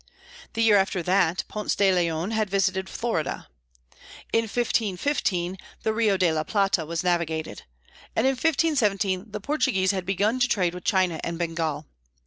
[0.53, 3.47] The year after that, Ponce de Leon had visited Florida.
[4.33, 7.61] In 1515 the Rio de la Plata was navigated;
[8.15, 11.85] and in 1517 the Portuguese had begun to trade with China and Bengal.